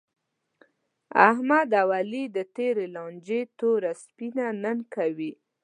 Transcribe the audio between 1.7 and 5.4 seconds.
او علي د تېرې لانجې توره سپینه نن کوي.